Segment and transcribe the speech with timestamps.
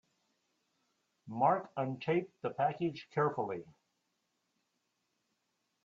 [1.27, 3.65] Mark untaped the package carefully.